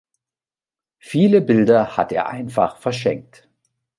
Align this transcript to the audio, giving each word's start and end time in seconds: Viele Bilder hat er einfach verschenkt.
Viele 0.97 1.41
Bilder 1.41 1.95
hat 1.95 2.11
er 2.11 2.27
einfach 2.27 2.77
verschenkt. 2.77 3.47